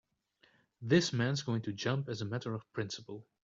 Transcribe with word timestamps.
This 0.81 1.13
man's 1.13 1.43
going 1.43 1.61
to 1.61 1.73
jump 1.73 2.09
as 2.09 2.23
a 2.23 2.25
matter 2.25 2.55
of 2.55 2.63
principle. 2.73 3.27